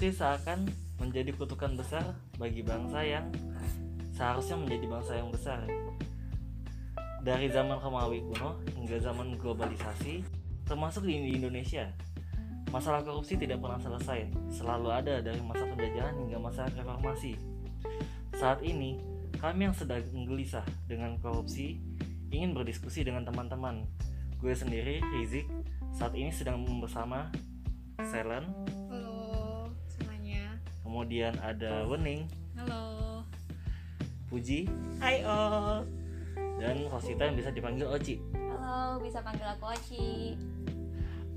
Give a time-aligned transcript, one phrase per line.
[0.00, 0.64] Korupsi seakan
[0.96, 2.00] menjadi kutukan besar
[2.40, 3.28] bagi bangsa yang
[4.16, 5.60] seharusnya menjadi bangsa yang besar.
[7.20, 10.24] Dari zaman Romawi kuno hingga zaman globalisasi,
[10.64, 11.84] termasuk di Indonesia,
[12.72, 17.36] masalah korupsi tidak pernah selesai, selalu ada dari masa penjajahan hingga masa reformasi.
[18.40, 18.96] Saat ini,
[19.36, 21.76] kami yang sedang gelisah dengan korupsi
[22.32, 23.84] ingin berdiskusi dengan teman-teman.
[24.40, 25.44] Gue sendiri, Rizik,
[25.92, 27.28] saat ini sedang bersama
[28.00, 28.79] Selen.
[30.90, 32.26] Kemudian ada Wening,
[32.58, 33.22] Halo.
[34.26, 34.66] Puji,
[34.98, 35.86] Hai all,
[36.58, 38.18] dan Rosita yang bisa dipanggil Oci.
[38.34, 40.34] Halo, bisa panggil aku Oci.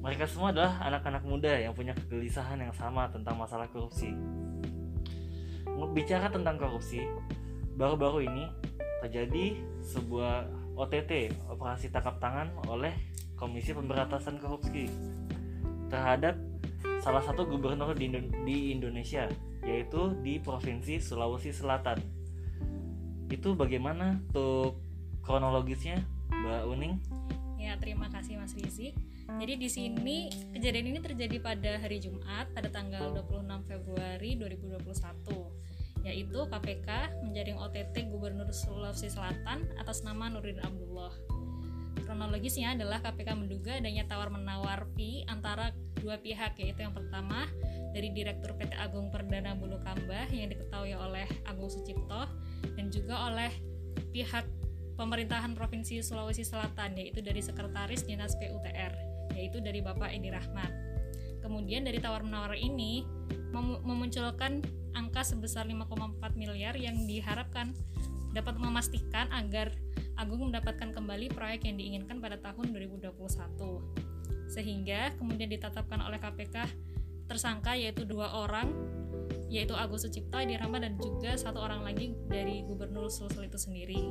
[0.01, 4.17] Mereka semua adalah anak-anak muda yang punya kegelisahan yang sama tentang masalah korupsi.
[5.93, 7.05] Bicara tentang korupsi,
[7.77, 8.49] baru-baru ini
[9.05, 9.53] terjadi
[9.85, 12.97] sebuah OTT (Operasi Tangkap Tangan) oleh
[13.37, 14.89] Komisi Pemberantasan Korupsi
[15.93, 16.41] terhadap
[17.03, 18.07] salah satu gubernur di,
[18.47, 19.27] di Indonesia,
[19.67, 21.99] yaitu di Provinsi Sulawesi Selatan.
[23.27, 24.79] Itu bagaimana untuk
[25.19, 25.99] kronologisnya,
[26.31, 26.95] Mbak Uning?
[27.59, 28.95] Ya, terima kasih Mas Rizik.
[29.27, 36.39] Jadi di sini kejadian ini terjadi pada hari Jumat pada tanggal 26 Februari 2021 yaitu
[36.51, 36.87] KPK
[37.23, 41.15] menjaring OTT Gubernur Sulawesi Selatan atas nama Nurdin Abdullah.
[42.03, 45.71] Kronologisnya adalah KPK menduga adanya tawar-menawar fee antara
[46.03, 47.47] dua pihak yaitu yang pertama
[47.95, 52.27] dari Direktur PT Agung Perdana Bulu Kambah yang diketahui oleh Agung Sucipto
[52.75, 53.51] dan juga oleh
[54.11, 54.43] pihak
[54.99, 58.93] pemerintahan Provinsi Sulawesi Selatan yaitu dari Sekretaris Dinas PUTR
[59.33, 60.69] yaitu dari Bapak Edi Rahmat.
[61.41, 63.03] Kemudian dari tawar-menawar ini
[63.51, 67.73] mem- memunculkan angka sebesar 5,4 miliar yang diharapkan
[68.33, 69.73] dapat memastikan agar
[70.13, 73.13] Agung mendapatkan kembali proyek yang diinginkan pada tahun 2021.
[74.49, 76.69] Sehingga kemudian ditetapkan oleh KPK
[77.25, 78.69] tersangka yaitu dua orang
[79.53, 84.01] yaitu Agus Sucipto, Edi Rahmat dan juga satu orang lagi dari Gubernur Sulsel itu sendiri.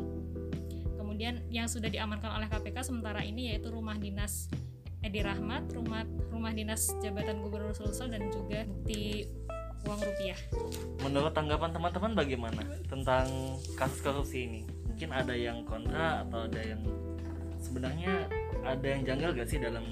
[0.94, 4.46] Kemudian yang sudah diamankan oleh KPK sementara ini yaitu rumah dinas
[5.02, 9.26] Edi Rahmat, rumah rumah dinas jabatan Gubernur Sulsel dan juga bukti
[9.82, 10.38] uang rupiah.
[11.02, 13.26] Menurut tanggapan teman-teman bagaimana tentang
[13.74, 14.62] kasus korupsi ini?
[14.92, 16.84] Mungkin ada yang kontra atau ada yang
[17.56, 18.28] sebenarnya
[18.60, 19.84] ada yang janggal gak sih dalam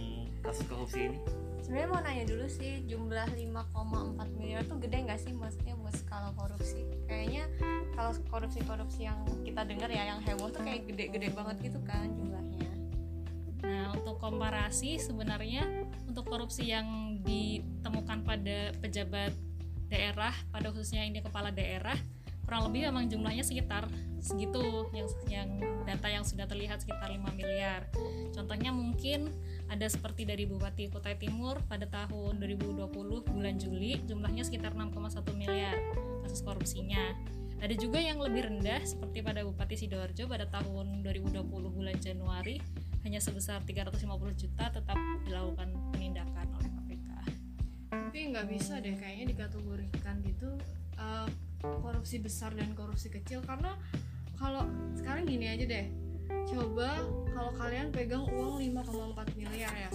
[0.44, 1.18] kasus korupsi ini?
[1.64, 6.34] Sebenarnya mau nanya dulu sih, jumlah 5,4 miliar tuh gede nggak sih maksudnya buat skala
[6.34, 6.82] korupsi?
[7.06, 7.46] Kayaknya
[7.96, 12.70] kalau korupsi-korupsi yang kita dengar ya yang heboh tuh kayak gede-gede banget gitu kan jumlahnya.
[13.64, 15.62] Nah, untuk komparasi sebenarnya
[16.10, 19.32] untuk korupsi yang ditemukan pada pejabat
[19.88, 21.94] daerah, pada khususnya ini kepala daerah,
[22.50, 23.86] kurang lebih memang jumlahnya sekitar
[24.18, 25.48] segitu yang yang
[25.86, 27.86] data yang sudah terlihat sekitar 5 miliar.
[28.34, 29.30] Contohnya mungkin
[29.70, 32.90] ada seperti dari Bupati Kutai Timur pada tahun 2020
[33.22, 35.78] bulan Juli jumlahnya sekitar 6,1 miliar
[36.26, 37.14] kasus korupsinya.
[37.62, 42.58] Ada juga yang lebih rendah seperti pada Bupati Sidoarjo pada tahun 2020 bulan Januari
[43.06, 47.08] hanya sebesar 350 juta tetap dilakukan penindakan oleh KPK.
[47.94, 50.50] tapi nggak bisa deh kayaknya dikategorikan gitu
[50.98, 53.76] uh, korupsi besar dan korupsi kecil karena
[54.40, 54.64] kalau
[54.96, 55.86] sekarang gini aja deh.
[56.48, 57.04] Coba
[57.36, 59.90] kalau kalian pegang uang 5,4 miliar ya.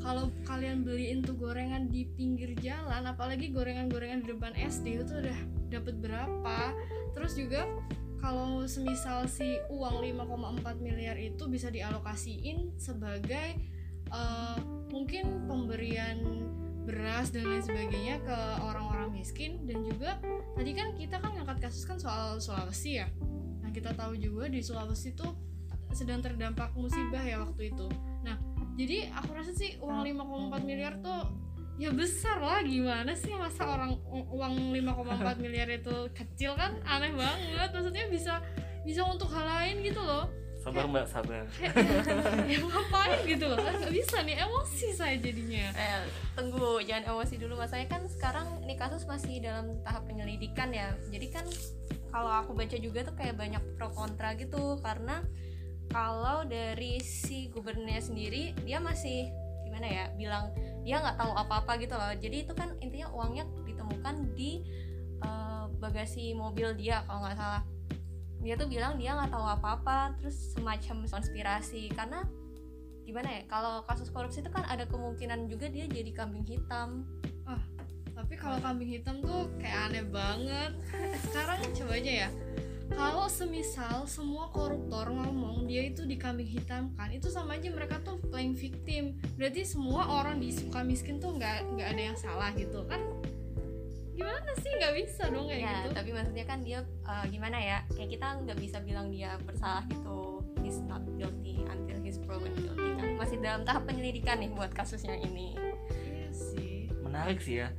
[0.00, 5.38] Kalau kalian beliin tuh gorengan di pinggir jalan apalagi gorengan-gorengan di depan SD itu udah
[5.70, 6.58] dapat berapa?
[7.14, 7.68] Terus juga
[8.20, 13.56] kalau semisal si uang 5,4 miliar itu bisa dialokasiin sebagai
[14.12, 14.60] uh,
[14.92, 16.20] mungkin pemberian
[16.84, 18.38] beras dan lain sebagainya ke
[19.10, 20.10] orang-orang miskin dan juga
[20.54, 23.08] tadi kan kita kan ngangkat kasus kan soal Sulawesi ya.
[23.60, 25.34] Nah kita tahu juga di Sulawesi tuh
[25.90, 27.90] sedang terdampak musibah ya waktu itu.
[28.22, 28.38] Nah
[28.78, 31.26] jadi aku rasa sih uang 5,4 miliar tuh
[31.80, 33.98] ya besar lah gimana sih masa orang
[34.30, 36.78] uang 5,4 miliar itu kecil kan?
[36.86, 38.38] Aneh banget maksudnya bisa
[38.86, 41.48] bisa untuk hal lain gitu loh Sabar mbak, sabar.
[42.52, 46.04] ya ngapain gitu loh kan nggak bisa nih emosi saya jadinya Eh,
[46.36, 47.72] tunggu, jangan emosi dulu mas.
[47.72, 50.92] Saya kan sekarang ini kasus masih dalam tahap penyelidikan ya.
[51.08, 51.48] Jadi kan
[52.12, 55.24] kalau aku baca juga tuh kayak banyak pro kontra gitu karena
[55.88, 59.32] kalau dari si gubernurnya sendiri dia masih
[59.64, 60.52] gimana ya bilang
[60.84, 62.12] dia nggak tahu apa-apa gitu loh.
[62.20, 64.60] Jadi itu kan intinya uangnya ditemukan di
[65.24, 67.64] eh, bagasi mobil dia kalau nggak salah.
[68.40, 71.92] Dia tuh bilang dia nggak tahu apa-apa, terus semacam konspirasi.
[71.92, 72.24] Karena
[73.04, 77.04] gimana ya kalau kasus korupsi itu kan ada kemungkinan juga dia jadi kambing hitam.
[78.16, 80.72] Tapi kalau kambing hitam tuh kayak aneh banget.
[81.24, 82.30] Sekarang coba aja ya.
[82.90, 88.58] Kalau semisal semua koruptor ngomong dia itu dikambing hitamkan itu sama aja mereka tuh playing
[88.58, 89.14] victim.
[89.38, 92.98] Berarti semua orang di suka miskin tuh nggak nggak ada yang salah gitu kan
[94.50, 94.72] gimana sih?
[94.80, 95.90] Nggak bisa dong kayak ya gitu.
[95.94, 100.42] tapi maksudnya kan dia uh, gimana ya kayak kita nggak bisa bilang dia bersalah gitu.
[100.60, 103.14] He's not guilty until he's proven guilty kan.
[103.16, 105.54] Masih dalam tahap penyelidikan nih buat kasusnya ini.
[105.94, 106.90] Iya sih.
[107.02, 107.70] Menarik sih ya.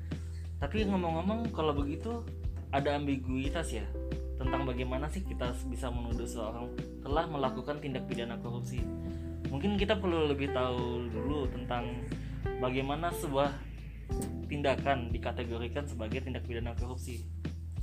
[0.63, 2.23] Tapi ngomong-ngomong kalau begitu
[2.71, 3.85] ada ambiguitas ya
[4.39, 6.71] tentang bagaimana sih kita bisa menuduh seorang
[7.03, 8.81] telah melakukan tindak pidana korupsi?
[9.51, 12.07] Mungkin kita perlu lebih tahu dulu tentang
[12.63, 13.51] bagaimana sebuah
[14.51, 17.23] tindakan dikategorikan sebagai tindak pidana korupsi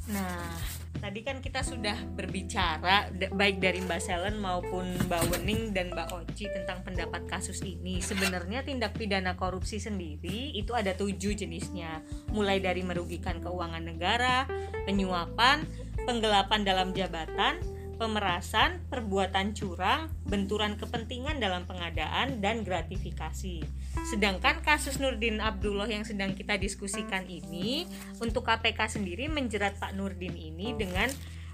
[0.09, 0.57] Nah,
[1.05, 6.49] tadi kan kita sudah berbicara baik dari Mbak Selen maupun Mbak Wening dan Mbak Oci
[6.49, 8.01] tentang pendapat kasus ini.
[8.01, 12.01] Sebenarnya tindak pidana korupsi sendiri itu ada tujuh jenisnya,
[12.33, 14.49] mulai dari merugikan keuangan negara,
[14.89, 15.69] penyuapan,
[16.09, 17.61] penggelapan dalam jabatan,
[17.99, 23.61] pemerasan, perbuatan curang, benturan kepentingan dalam pengadaan, dan gratifikasi.
[24.09, 27.85] Sedangkan kasus Nurdin Abdullah yang sedang kita diskusikan ini
[28.23, 31.11] untuk KPK sendiri menjerat Pak Nurdin ini dengan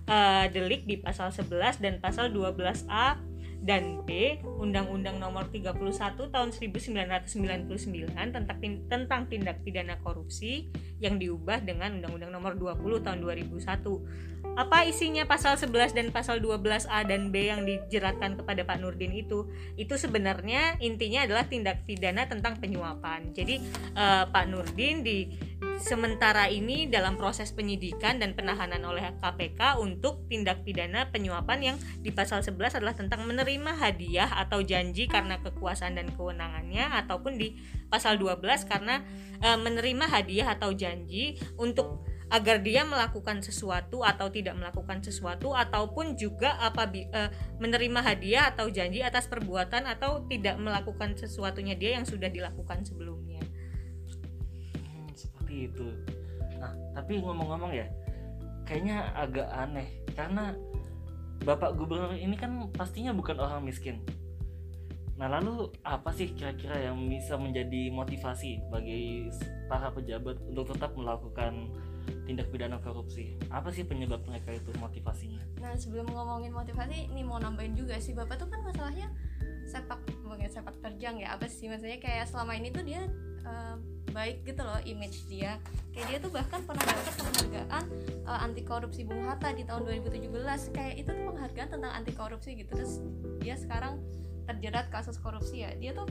[0.06, 3.33] eh, delik di pasal 11 dan pasal 12A
[3.64, 5.80] dan B Undang-Undang Nomor 31
[6.28, 8.58] Tahun 1999 tentang
[8.92, 10.68] tentang tindak pidana korupsi
[11.00, 14.44] yang diubah dengan Undang-Undang Nomor 20 Tahun 2001.
[14.54, 19.50] Apa isinya pasal 11 dan pasal 12A dan B yang dijeratkan kepada Pak Nurdin itu?
[19.74, 23.34] Itu sebenarnya intinya adalah tindak pidana tentang penyuapan.
[23.34, 23.58] Jadi
[23.96, 25.26] eh, Pak Nurdin di
[25.78, 32.10] sementara ini dalam proses penyidikan dan penahanan oleh KPK untuk tindak pidana penyuapan yang di
[32.14, 37.58] pasal 11 adalah tentang menerima hadiah atau janji karena kekuasaan dan kewenangannya ataupun di
[37.90, 38.40] pasal 12
[38.70, 39.02] karena
[39.42, 46.16] eh, menerima hadiah atau janji untuk agar dia melakukan sesuatu atau tidak melakukan sesuatu ataupun
[46.16, 46.88] juga apa
[47.60, 53.33] menerima hadiah atau janji atas perbuatan atau tidak melakukan sesuatunya dia yang sudah dilakukan sebelumnya.
[55.54, 55.88] Hmm, seperti itu.
[56.58, 57.86] Nah, tapi ngomong-ngomong ya,
[58.66, 60.54] kayaknya agak aneh karena
[61.44, 64.00] Bapak Gubernur ini kan pastinya bukan orang miskin.
[65.14, 69.30] Nah, lalu apa sih kira-kira yang bisa menjadi motivasi bagi
[69.70, 71.70] para pejabat untuk tetap melakukan
[72.26, 73.38] tindak pidana korupsi?
[73.52, 75.44] Apa sih penyebab mereka itu motivasinya?
[75.64, 79.08] nah sebelum ngomongin motivasi ini mau nambahin juga sih bapak tuh kan masalahnya
[79.64, 83.08] sepak bukan sepak terjang ya apa sih maksudnya kayak selama ini tuh dia
[84.14, 85.58] baik gitu loh image dia.
[85.90, 87.84] Kayak dia tuh bahkan pernah dapat penghargaan
[88.24, 92.54] eh, anti korupsi Bung Hatta di tahun 2017 kayak itu tuh penghargaan tentang anti korupsi
[92.54, 92.70] gitu.
[92.78, 93.02] Terus
[93.42, 93.98] dia sekarang
[94.46, 95.74] terjerat kasus korupsi ya.
[95.76, 96.06] Dia tuh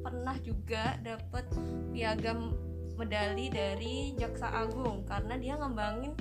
[0.00, 1.44] pernah juga dapat
[1.90, 2.54] piagam
[2.94, 6.14] medali dari Jaksa Agung karena dia ngembangin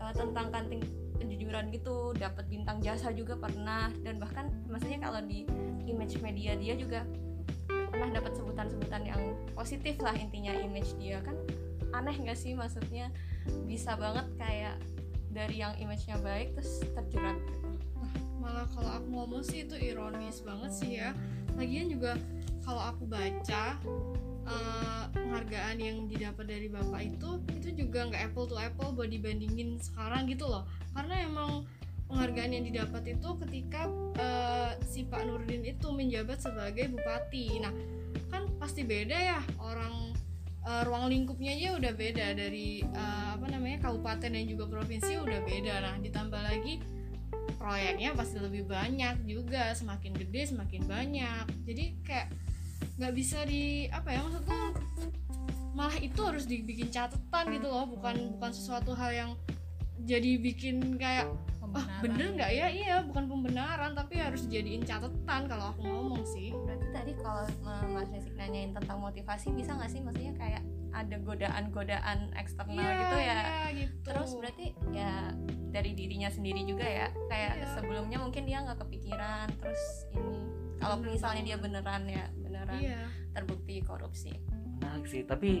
[0.00, 0.82] eh, tentang kanting
[1.20, 2.16] penjujuran gitu.
[2.16, 3.92] Dapat bintang jasa juga pernah.
[4.00, 5.44] Dan bahkan maksudnya kalau di
[5.84, 7.04] image media dia juga
[7.98, 9.22] pernah dapat sebutan-sebutan yang
[9.58, 11.18] positif lah intinya image dia.
[11.26, 11.34] Kan
[11.90, 13.10] aneh nggak sih maksudnya?
[13.66, 14.78] Bisa banget kayak
[15.34, 17.34] dari yang image-nya baik terus terjerat.
[18.38, 21.10] Malah kalau aku ngomong sih itu ironis banget sih ya.
[21.58, 22.14] Lagian juga
[22.62, 23.82] kalau aku baca
[24.46, 29.74] eh, penghargaan yang didapat dari bapak itu itu juga nggak apple to apple buat dibandingin
[29.82, 30.70] sekarang gitu loh.
[30.94, 31.66] Karena emang
[32.08, 37.60] penghargaan yang didapat itu ketika eh, si Pak Nurdin itu menjabat sebagai bupati.
[37.60, 37.72] Nah
[38.32, 40.16] kan pasti beda ya orang
[40.64, 45.40] eh, ruang lingkupnya aja udah beda dari eh, apa namanya kabupaten dan juga provinsi udah
[45.44, 45.74] beda.
[45.84, 46.80] Nah ditambah lagi
[47.60, 51.44] proyeknya pasti lebih banyak juga semakin gede semakin banyak.
[51.68, 52.32] Jadi kayak
[52.98, 54.58] nggak bisa di apa ya maksudku
[55.78, 59.30] malah itu harus dibikin catatan gitu loh bukan bukan sesuatu hal yang
[60.02, 61.30] jadi bikin kayak
[61.74, 62.02] ah Pembenaran.
[62.04, 66.86] bener nggak ya iya bukan pembenaran tapi harus dijadiin catatan kalau aku ngomong sih berarti
[66.90, 67.44] tadi kalau
[67.90, 73.16] Mas Rizky nanyain tentang motivasi bisa nggak sih maksudnya kayak ada godaan-godaan eksternal Iya, gitu
[73.16, 73.96] ya iya, gitu.
[74.08, 75.36] terus berarti ya
[75.68, 77.66] dari dirinya sendiri juga ya kayak Iya.
[77.76, 79.82] sebelumnya mungkin dia nggak kepikiran terus
[80.12, 80.40] ini
[80.78, 84.32] kalau misalnya dia beneran ya beneran iya terbukti korupsi
[84.78, 85.60] Menarik sih, tapi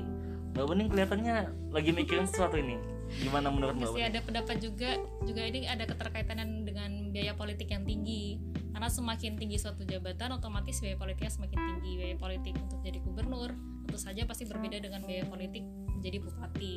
[0.54, 1.36] Mbak Bening kelihatannya
[1.68, 2.78] lagi mikirin sesuatu ini.
[3.08, 4.10] Gimana menurut Mbak Masih Bening?
[4.12, 4.90] ada pendapat juga
[5.24, 8.38] juga ini ada keterkaitan dengan biaya politik yang tinggi.
[8.68, 11.92] Karena semakin tinggi suatu jabatan otomatis biaya politiknya semakin tinggi.
[11.98, 13.50] Biaya politik untuk jadi gubernur
[13.88, 16.76] tentu saja pasti berbeda dengan biaya politik menjadi bupati.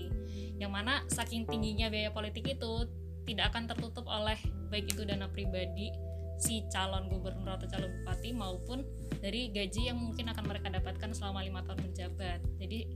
[0.58, 2.88] Yang mana saking tingginya biaya politik itu
[3.28, 4.40] tidak akan tertutup oleh
[4.74, 5.94] baik itu dana pribadi
[6.42, 8.82] si calon gubernur atau calon bupati maupun
[9.22, 12.42] dari gaji yang mungkin akan mereka dapatkan selama lima tahun menjabat.
[12.58, 12.90] Jadi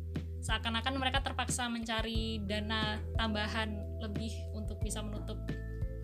[0.46, 5.42] seakan-akan mereka terpaksa mencari dana tambahan lebih untuk bisa menutup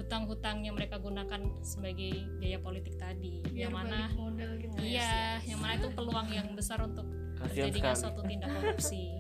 [0.02, 4.84] hutang-hutang yang mereka gunakan sebagai biaya politik tadi biar yang mana modal gitu ya.
[4.90, 5.14] iya
[5.46, 7.06] yang mana itu peluang yang besar untuk
[7.38, 8.02] Kasihan terjadinya sekali.
[8.02, 9.04] suatu tindak korupsi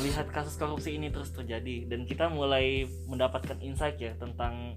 [0.00, 4.72] melihat kasus korupsi ini terus terjadi dan kita mulai mendapatkan insight ya tentang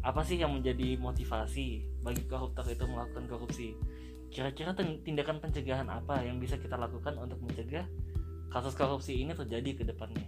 [0.00, 3.76] apa sih yang menjadi motivasi bagi koruptor itu melakukan korupsi
[4.32, 7.84] kira-kira tin- tindakan pencegahan apa yang bisa kita lakukan untuk mencegah
[8.48, 10.24] kasus korupsi ini terjadi ke depannya?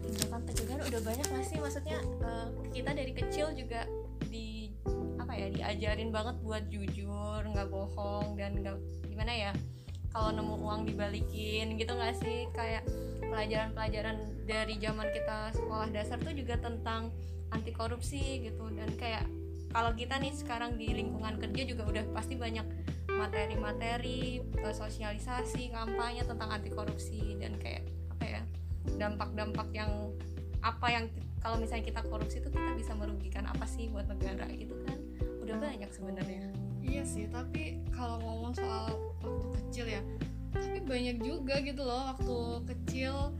[0.00, 3.84] Tindakan pencegahan udah banyak nggak sih maksudnya eh, kita dari kecil juga
[4.32, 4.72] di
[5.20, 9.52] apa ya diajarin banget buat jujur nggak bohong dan nggak gimana ya
[10.08, 12.48] kalau nemu uang dibalikin gitu nggak sih?
[12.56, 12.88] Kayak
[13.20, 14.16] pelajaran-pelajaran
[14.48, 17.12] dari zaman kita sekolah dasar tuh juga tentang
[17.52, 19.28] anti korupsi gitu dan kayak
[19.74, 22.62] kalau kita nih sekarang di lingkungan kerja juga udah pasti banyak
[23.14, 27.86] materi-materi eh, sosialisasi kampanye tentang anti korupsi dan kayak
[28.18, 28.42] apa ya
[29.00, 30.12] dampak-dampak yang
[30.64, 31.04] apa yang
[31.38, 34.96] kalau misalnya kita korupsi itu kita bisa merugikan apa sih buat negara gitu kan
[35.44, 36.54] udah banyak sebenarnya
[36.84, 38.92] Iya sih, tapi kalau ngomong soal
[39.24, 40.02] waktu kecil ya,
[40.52, 42.36] tapi banyak juga gitu loh waktu
[42.70, 43.32] kecil.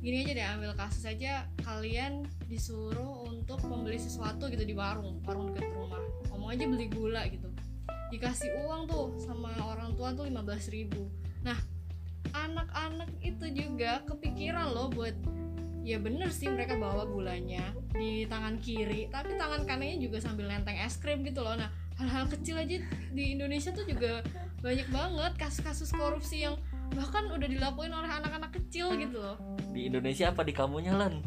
[0.00, 5.52] Gini aja deh, ambil kasus aja kalian disuruh untuk membeli sesuatu gitu di warung, warung
[5.52, 6.00] dekat rumah.
[6.32, 7.47] Ngomong aja beli gula gitu.
[8.08, 11.08] Dikasih uang tuh sama orang tua tuh 15.000 ribu.
[11.44, 11.58] Nah,
[12.32, 15.14] anak-anak itu juga kepikiran loh buat
[15.88, 20.76] ya bener sih mereka bawa gulanya di tangan kiri tapi tangan kanannya juga sambil nenteng
[20.76, 22.76] es krim gitu loh nah hal-hal kecil aja
[23.16, 24.20] di Indonesia tuh juga
[24.60, 26.60] banyak banget kasus-kasus korupsi yang
[26.92, 29.40] bahkan udah dilakuin oleh anak-anak kecil gitu loh
[29.72, 31.24] di Indonesia apa di kamunya lan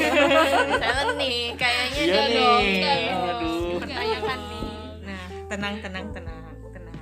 [0.82, 2.36] Talent nih kayaknya Iya dia nih.
[2.38, 3.26] dong enggak dong.
[3.26, 3.78] Aduh.
[3.90, 4.59] Nih
[5.50, 6.96] tenang, tenang, tenang, tenang.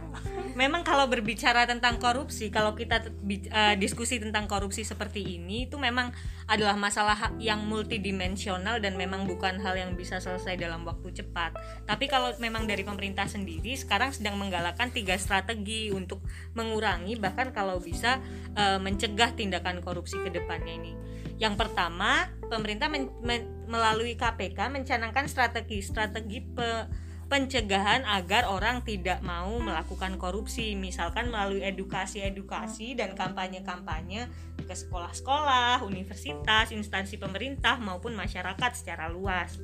[0.59, 6.11] Memang kalau berbicara tentang korupsi, kalau kita eh, diskusi tentang korupsi seperti ini, itu memang
[6.51, 11.55] adalah masalah yang multidimensional dan memang bukan hal yang bisa selesai dalam waktu cepat.
[11.87, 16.25] Tapi kalau memang dari pemerintah sendiri sekarang sedang menggalakkan tiga strategi untuk
[16.59, 18.19] mengurangi bahkan kalau bisa
[18.59, 20.93] eh, mencegah tindakan korupsi ke depannya ini.
[21.39, 29.53] Yang pertama, pemerintah men- men- melalui KPK mencanangkan strategi-strategi pe- pencegahan agar orang tidak mau
[29.61, 34.33] melakukan korupsi misalkan melalui edukasi-edukasi dan kampanye-kampanye
[34.65, 39.61] ke sekolah-sekolah, universitas, instansi pemerintah maupun masyarakat secara luas.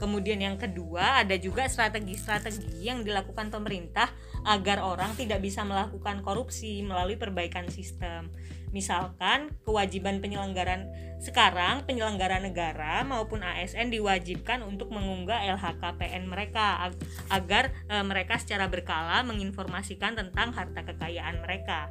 [0.00, 4.10] Kemudian yang kedua ada juga strategi-strategi yang dilakukan pemerintah
[4.44, 8.28] agar orang tidak bisa melakukan korupsi melalui perbaikan sistem.
[8.74, 10.90] Misalkan kewajiban penyelenggaran
[11.22, 17.00] sekarang penyelenggara negara maupun ASN diwajibkan untuk mengunggah LHKPN mereka ag-
[17.32, 21.88] agar eh, mereka secara berkala menginformasikan tentang harta kekayaan mereka.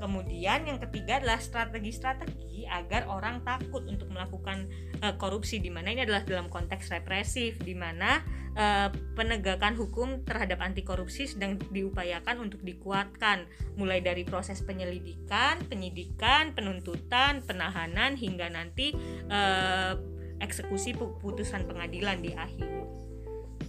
[0.00, 4.64] Kemudian yang ketiga adalah strategi-strategi agar orang takut untuk melakukan
[5.04, 8.24] eh, korupsi di mana ini adalah dalam konteks represif di mana
[8.56, 13.44] eh, penegakan hukum terhadap anti korupsi sedang diupayakan untuk dikuatkan
[13.76, 18.96] mulai dari proses penyelidikan, penyidikan, penuntutan, penahanan hingga nanti
[19.28, 19.92] eh,
[20.40, 22.88] eksekusi pu- putusan pengadilan di akhir.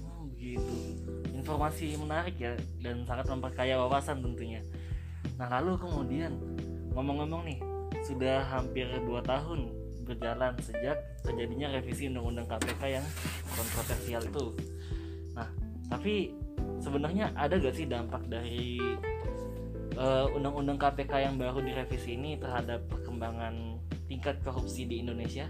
[0.08, 0.96] Oh, begitu.
[1.36, 4.64] Informasi menarik ya dan sangat memperkaya wawasan tentunya.
[5.42, 6.38] Nah lalu kemudian
[6.94, 7.58] ngomong-ngomong nih
[8.06, 9.74] sudah hampir 2 tahun
[10.06, 13.06] berjalan sejak terjadinya revisi undang-undang KPK yang
[13.58, 14.46] kontroversial itu.
[15.34, 15.50] Nah
[15.90, 16.38] tapi
[16.78, 18.78] sebenarnya ada gak sih dampak dari
[19.98, 25.50] eh, undang-undang KPK yang baru direvisi ini terhadap perkembangan tingkat korupsi di Indonesia?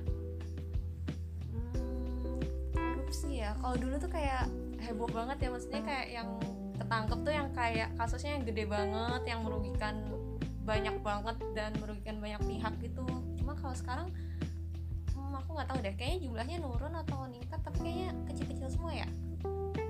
[1.51, 2.39] Hmm,
[2.71, 4.47] korupsi ya kalau dulu tuh kayak
[4.79, 6.29] heboh banget ya maksudnya kayak yang
[6.81, 9.95] ketangkep tuh yang kayak kasusnya yang gede banget yang merugikan
[10.65, 13.05] banyak banget dan merugikan banyak pihak gitu
[13.37, 14.07] cuma kalau sekarang
[15.13, 19.09] hmm, aku nggak tahu deh kayaknya jumlahnya nurun atau meningkat tapi kayaknya kecil-kecil semua ya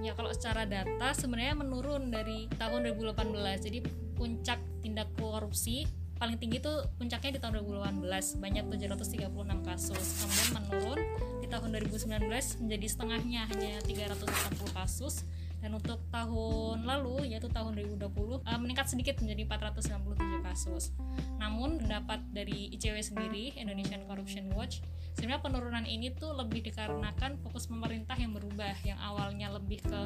[0.01, 3.37] Ya kalau secara data sebenarnya menurun dari tahun 2018.
[3.61, 3.79] Jadi
[4.17, 5.85] puncak tindak korupsi
[6.17, 9.29] paling tinggi itu puncaknya di tahun 2018 banyak 736
[9.61, 10.05] kasus.
[10.25, 10.99] Kemudian menurun
[11.41, 15.25] di tahun 2019 menjadi setengahnya hanya 380 kasus
[15.61, 20.89] dan untuk tahun lalu yaitu tahun 2020 eh, meningkat sedikit menjadi 497 kasus.
[21.37, 24.81] Namun pendapat dari ICW sendiri Indonesian Corruption Watch
[25.13, 30.01] sebenarnya penurunan ini tuh lebih dikarenakan fokus pemerintah yang berubah yang awalnya lebih ke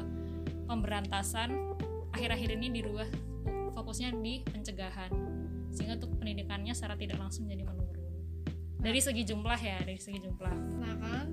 [0.68, 1.56] pemberantasan
[2.12, 3.08] akhir-akhir ini dirubah
[3.72, 5.08] fokusnya di pencegahan.
[5.72, 7.96] Sehingga untuk pendidikannya secara tidak langsung jadi menurun.
[8.76, 10.56] Dari segi jumlah ya dari segi jumlah.
[10.80, 11.26] Nah kan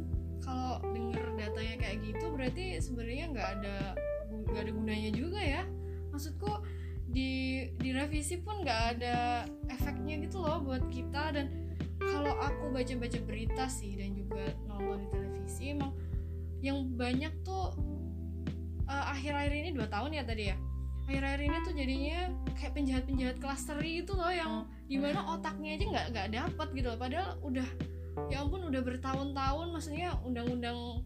[0.43, 3.77] kalau denger datanya kayak gitu berarti sebenarnya nggak ada
[4.53, 5.65] nggak ada gunanya juga ya.
[6.13, 6.61] Maksudku
[7.09, 11.33] di di revisi pun nggak ada efeknya gitu loh buat kita.
[11.33, 15.91] Dan kalau aku baca-baca berita sih dan juga nonton di televisi emang
[16.61, 17.75] yang banyak tuh
[18.87, 20.57] eh, akhir-akhir ini dua tahun ya tadi ya
[21.03, 22.19] akhir-akhir ini tuh jadinya
[22.55, 24.53] kayak penjahat-penjahat klasteri itu loh yang
[24.87, 26.99] di mana otaknya aja nggak nggak dapat gitu loh.
[26.99, 27.67] Padahal udah
[28.31, 31.03] ya ampun udah bertahun-tahun maksudnya undang-undang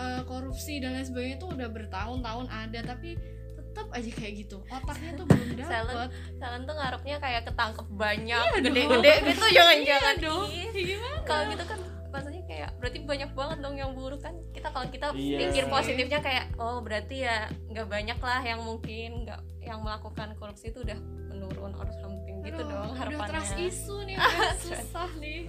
[0.00, 3.20] eh, korupsi dan lain sebagainya itu udah bertahun-tahun ada tapi
[3.60, 4.58] tetap aja kayak gitu.
[4.66, 5.86] Otaknya tuh belum Silent.
[5.86, 10.14] dapat Kalian tuh ngarepnya kayak ketangkep banyak Iya gede-gede gitu jangan-jangan.
[10.14, 10.44] Iya dong.
[10.48, 11.18] Ih, Ya gimana?
[11.22, 11.80] Kalau gitu kan
[12.10, 14.34] maksudnya kayak berarti banyak banget dong yang buruk kan.
[14.50, 15.36] Kita kalau kita Iya.
[15.40, 17.36] pikir positifnya kayak oh berarti ya
[17.68, 20.98] nggak banyak lah yang mungkin nggak yang melakukan korupsi itu udah
[21.30, 23.30] menurun or something gitu Aduh, dong udah harapannya.
[23.30, 25.46] trust isu nih udah susah nih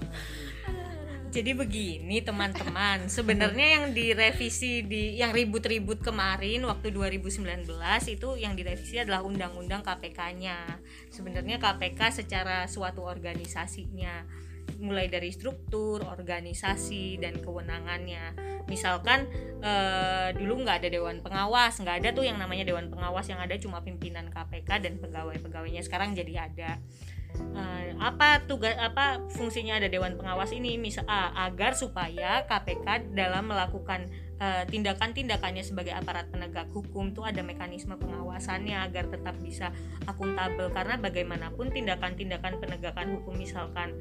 [1.31, 7.71] Jadi begini teman-teman, sebenarnya yang direvisi di yang ribut-ribut kemarin waktu 2019
[8.11, 10.83] itu yang direvisi adalah undang-undang KPK-nya.
[11.07, 14.27] Sebenarnya KPK secara suatu organisasinya
[14.83, 18.35] mulai dari struktur, organisasi dan kewenangannya.
[18.67, 19.31] Misalkan
[19.63, 23.55] eh, dulu nggak ada dewan pengawas, nggak ada tuh yang namanya dewan pengawas yang ada
[23.55, 25.79] cuma pimpinan KPK dan pegawai-pegawainya.
[25.79, 26.75] Sekarang jadi ada.
[27.38, 30.79] Eh, apa tugas apa fungsinya ada dewan pengawas ini?
[30.79, 34.07] Misal ah, agar supaya KPK dalam melakukan
[34.39, 39.75] eh, tindakan-tindakannya sebagai aparat penegak hukum tuh ada mekanisme pengawasannya agar tetap bisa
[40.07, 40.71] akuntabel.
[40.71, 44.00] Karena bagaimanapun tindakan-tindakan penegakan hukum misalkan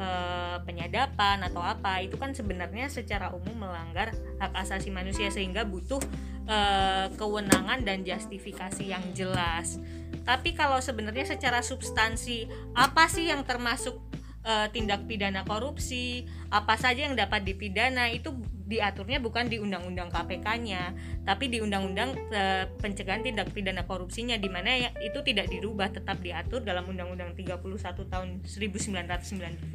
[0.00, 6.00] eh, penyadapan atau apa itu kan sebenarnya secara umum melanggar hak asasi manusia sehingga butuh
[6.46, 9.78] eh, kewenangan dan justifikasi yang jelas.
[10.26, 13.98] Tapi kalau sebenarnya secara substansi apa sih yang termasuk
[14.46, 16.26] eh, tindak pidana korupsi?
[16.50, 18.10] Apa saja yang dapat dipidana?
[18.10, 18.34] Itu
[18.66, 20.90] diaturnya bukan di undang-undang KPK-nya
[21.22, 26.18] tapi di undang-undang eh, pencegahan tindak pidana korupsinya di mana ya, itu tidak dirubah tetap
[26.18, 27.62] diatur dalam undang-undang 31
[28.10, 29.70] tahun 1999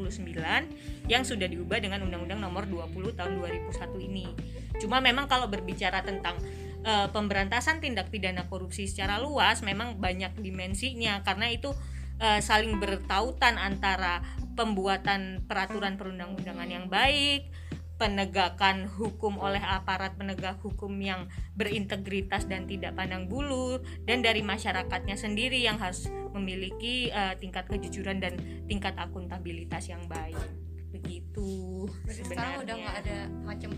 [1.07, 4.27] yang sudah diubah dengan undang-undang nomor 20 tahun 2001 ini.
[4.83, 6.35] Cuma memang kalau berbicara tentang
[6.83, 11.71] eh, pemberantasan tindak pidana korupsi secara luas memang banyak dimensinya karena itu
[12.19, 14.19] eh, saling bertautan antara
[14.53, 17.47] pembuatan peraturan perundang-undangan yang baik,
[18.01, 23.77] penegakan hukum oleh aparat penegak hukum yang berintegritas dan tidak pandang bulu,
[24.09, 30.41] dan dari masyarakatnya sendiri yang harus memiliki eh, tingkat kejujuran dan tingkat akuntabilitas yang baik.
[30.89, 33.29] Begitu Berarti sekarang udah nggak sebenarnya.
[33.29, 33.71] ada macam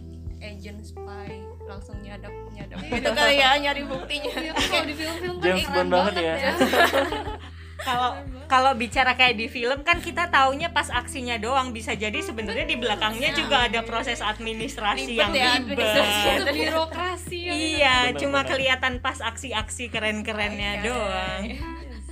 [0.43, 1.29] agent spy
[1.63, 5.89] langsung nyadap nyadap gitu kali ya nyari buktinya Iya, kalau di film-film kan James Bond
[5.91, 6.35] banget ya.
[7.83, 8.09] kalau
[8.45, 11.69] kalau bicara kayak di film kan kita taunya pas aksinya doang.
[11.69, 15.77] Bisa jadi sebenarnya di belakangnya juga ada proses administrasi Ribet yang ya, ribet.
[15.77, 16.29] administrasi.
[16.29, 18.49] itu birokrasi yang iya Benar, cuma benar.
[18.49, 21.41] kelihatan pas aksi-aksi keren-kerennya Iya, doang.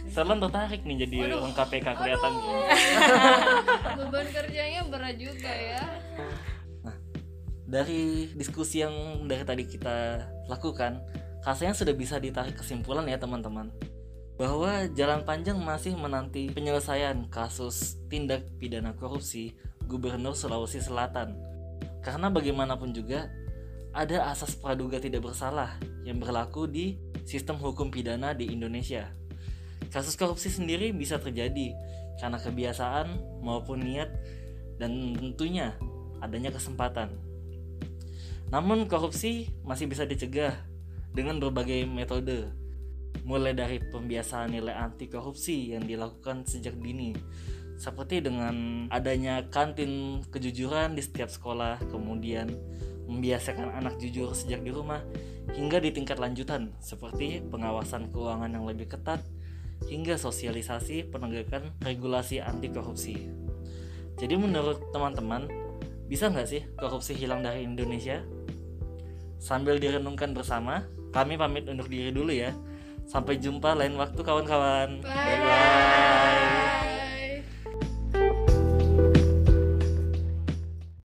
[0.08, 1.38] Salon tertarik nih jadi Waduh.
[1.40, 2.32] orang KPK kelihatan.
[3.98, 5.84] Beban kerjanya berat juga ya.
[7.64, 8.04] Dari
[8.36, 8.92] diskusi yang
[9.24, 11.00] dari tadi kita lakukan
[11.42, 13.72] rasanya sudah bisa ditarik kesimpulan ya teman-teman
[14.42, 19.54] bahwa jalan panjang masih menanti penyelesaian kasus tindak pidana korupsi
[19.86, 21.38] Gubernur Sulawesi Selatan
[22.02, 23.30] karena bagaimanapun juga
[23.94, 29.14] ada asas praduga tidak bersalah yang berlaku di sistem hukum pidana di Indonesia.
[29.94, 31.78] Kasus korupsi sendiri bisa terjadi
[32.18, 33.14] karena kebiasaan
[33.46, 34.10] maupun niat
[34.82, 35.78] dan tentunya
[36.18, 37.14] adanya kesempatan.
[38.50, 40.58] Namun korupsi masih bisa dicegah
[41.14, 42.61] dengan berbagai metode.
[43.22, 47.14] Mulai dari pembiasaan nilai anti korupsi yang dilakukan sejak dini,
[47.82, 52.50] seperti dengan adanya kantin kejujuran di setiap sekolah, kemudian
[53.10, 55.02] membiasakan anak jujur sejak di rumah,
[55.58, 59.26] hingga di tingkat lanjutan seperti pengawasan keuangan yang lebih ketat,
[59.90, 63.18] hingga sosialisasi penegakan regulasi anti korupsi.
[64.22, 65.50] Jadi menurut teman-teman,
[66.06, 68.22] bisa nggak sih korupsi hilang dari Indonesia?
[69.42, 72.54] Sambil direnungkan bersama, kami pamit undur diri dulu ya.
[73.08, 75.02] Sampai jumpa lain waktu kawan-kawan.
[75.04, 75.40] Bye bye.
[75.46, 76.51] bye.